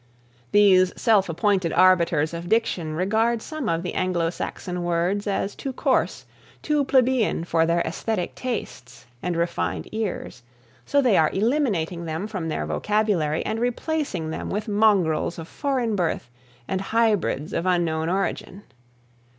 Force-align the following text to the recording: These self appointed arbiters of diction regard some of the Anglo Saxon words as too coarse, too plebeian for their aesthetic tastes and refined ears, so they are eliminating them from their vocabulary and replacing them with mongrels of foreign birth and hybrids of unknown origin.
These 0.51 0.93
self 0.99 1.29
appointed 1.29 1.71
arbiters 1.73 2.33
of 2.33 2.49
diction 2.49 2.95
regard 2.95 3.39
some 3.39 3.69
of 3.69 3.83
the 3.83 3.93
Anglo 3.93 4.31
Saxon 4.31 4.81
words 4.81 5.27
as 5.27 5.53
too 5.53 5.71
coarse, 5.71 6.25
too 6.63 6.83
plebeian 6.85 7.43
for 7.43 7.67
their 7.67 7.81
aesthetic 7.81 8.33
tastes 8.33 9.05
and 9.21 9.37
refined 9.37 9.87
ears, 9.91 10.41
so 10.87 11.03
they 11.03 11.17
are 11.17 11.29
eliminating 11.31 12.05
them 12.05 12.25
from 12.25 12.49
their 12.49 12.65
vocabulary 12.65 13.45
and 13.45 13.59
replacing 13.59 14.31
them 14.31 14.49
with 14.49 14.67
mongrels 14.67 15.37
of 15.37 15.47
foreign 15.47 15.95
birth 15.95 16.31
and 16.67 16.81
hybrids 16.81 17.53
of 17.53 17.67
unknown 17.67 18.09
origin. 18.09 18.63